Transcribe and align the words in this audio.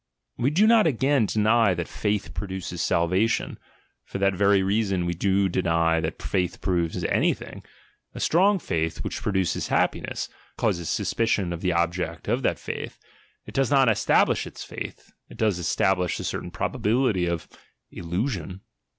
We 0.35 0.49
do 0.49 0.65
Dot 0.65 0.87
again 0.87 1.27
deny 1.27 1.75
that 1.75 1.87
"faith 1.87 2.33
produces 2.33 2.81
salvation'': 2.81 3.59
for 4.03 4.17
that 4.17 4.33
very 4.33 4.63
reason 4.63 5.05
we 5.05 5.13
do 5.13 5.47
deny 5.47 5.99
that 5.99 6.23
faith 6.23 6.59
proves 6.59 7.03
anything,— 7.03 7.63
a 8.15 8.19
strong 8.19 8.57
faith, 8.57 9.03
which 9.03 9.21
produces 9.21 9.67
happiness, 9.67 10.27
causes 10.57 10.89
suspicion 10.89 11.53
of 11.53 11.61
the 11.61 11.73
object 11.73 12.27
of 12.27 12.41
that 12.41 12.57
faith, 12.57 12.97
it 13.45 13.53
does 13.53 13.69
not 13.69 13.91
establish 13.91 14.47
its 14.47 14.65
"truth," 14.65 15.11
it 15.29 15.37
d 15.37 15.45
ablish 15.45 16.19
a 16.19 16.23
certain 16.23 16.49
probability 16.49 17.27
of— 17.27 17.47
illusion. 17.91 18.61